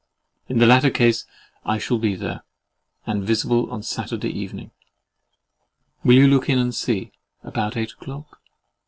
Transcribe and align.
In 0.49 0.57
the 0.57 0.65
latter 0.65 0.89
case 0.89 1.27
I 1.63 1.77
shall 1.77 1.99
be 1.99 2.15
there, 2.15 2.41
and 3.05 3.23
visible 3.23 3.69
on 3.69 3.83
Saturday 3.83 4.31
evening. 4.31 4.71
Will 6.03 6.15
you 6.17 6.27
look 6.27 6.49
in 6.49 6.57
and 6.57 6.73
see, 6.73 7.11
about 7.43 7.77
eight 7.77 7.91
o'clock? 7.91 8.41